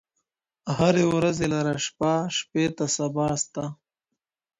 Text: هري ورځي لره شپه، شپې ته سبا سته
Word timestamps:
هري 0.77 1.05
ورځي 1.13 1.47
لره 1.53 1.73
شپه، 1.85 2.13
شپې 2.37 2.65
ته 2.77 2.85
سبا 2.97 3.27
سته 3.43 3.63